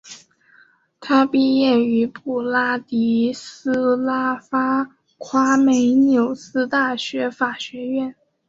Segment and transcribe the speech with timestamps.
[0.99, 8.15] 他毕业于布拉迪斯拉发夸美纽斯大学法学院。